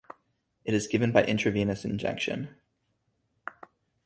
It 0.65 0.73
is 0.73 0.87
given 0.87 1.11
by 1.11 1.23
intravenous 1.25 1.85
injection. 1.85 2.55